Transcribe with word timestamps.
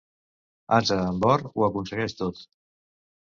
Ase 0.77 0.97
amb 1.09 1.27
or 1.33 1.45
ho 1.49 1.67
aconsegueix 1.67 2.15
tot. 2.23 2.41